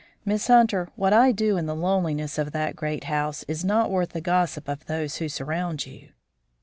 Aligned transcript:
Miss 0.25 0.47
Hunter, 0.47 0.89
what 0.95 1.13
I 1.13 1.31
do 1.31 1.57
in 1.57 1.67
the 1.67 1.75
loneliness 1.75 2.39
of 2.39 2.53
that 2.53 2.75
great 2.75 3.03
house 3.03 3.45
is 3.47 3.63
not 3.63 3.91
worth 3.91 4.13
the 4.13 4.19
gossip 4.19 4.67
of 4.67 4.87
those 4.87 5.17
who 5.17 5.29
surround 5.29 5.85
you." 5.85 6.09